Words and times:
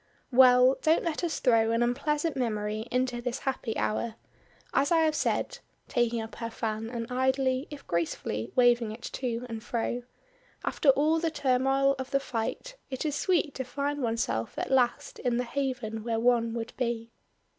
"Well, 0.31 0.79
don't 0.81 1.03
let 1.03 1.23
us 1.23 1.39
throw 1.39 1.69
an 1.69 1.83
unpleasant 1.83 2.35
memory 2.35 2.87
into 2.89 3.21
this 3.21 3.37
happy 3.41 3.77
hour. 3.77 4.15
As 4.73 4.91
I 4.91 5.01
have 5.01 5.13
said," 5.13 5.59
taking 5.87 6.19
up 6.23 6.33
her 6.37 6.49
fan 6.49 6.89
and 6.89 7.05
idly, 7.11 7.67
if 7.69 7.85
gracefully, 7.85 8.51
waving 8.55 8.91
it 8.91 9.03
to 9.03 9.45
and 9.47 9.63
fro, 9.63 10.01
"after 10.65 10.89
all 10.89 11.19
the 11.19 11.29
turmoil 11.29 11.93
of 11.99 12.09
the 12.09 12.19
fight 12.19 12.77
it 12.89 13.05
is 13.05 13.15
sweet 13.15 13.53
to 13.53 13.63
find 13.63 14.01
oneself 14.01 14.57
at 14.57 14.71
last 14.71 15.19
in 15.19 15.37
the 15.37 15.43
haven 15.43 16.03
where 16.03 16.19
one 16.19 16.55
would 16.55 16.73
be." 16.77 17.11